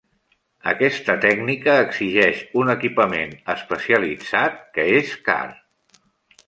[0.69, 5.41] Aquesta tècnica exigeix un equipament especialitzat que és car.